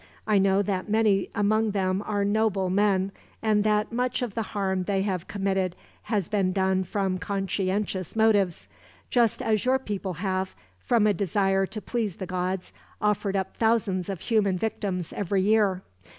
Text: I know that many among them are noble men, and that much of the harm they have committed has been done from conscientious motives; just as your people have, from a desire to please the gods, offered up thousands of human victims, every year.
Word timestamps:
I 0.25 0.39
know 0.39 0.63
that 0.63 0.89
many 0.89 1.29
among 1.35 1.69
them 1.77 2.01
are 2.07 2.25
noble 2.25 2.71
men, 2.71 3.11
and 3.43 3.63
that 3.65 3.91
much 3.91 4.23
of 4.23 4.33
the 4.33 4.41
harm 4.41 4.85
they 4.85 5.03
have 5.03 5.27
committed 5.27 5.75
has 6.01 6.27
been 6.27 6.51
done 6.53 6.85
from 6.85 7.19
conscientious 7.19 8.15
motives; 8.15 8.67
just 9.11 9.43
as 9.43 9.63
your 9.63 9.77
people 9.77 10.13
have, 10.13 10.55
from 10.79 11.05
a 11.05 11.13
desire 11.13 11.67
to 11.67 11.81
please 11.83 12.15
the 12.15 12.25
gods, 12.25 12.73
offered 12.99 13.35
up 13.35 13.57
thousands 13.57 14.09
of 14.09 14.21
human 14.21 14.57
victims, 14.57 15.13
every 15.13 15.43
year. 15.43 15.83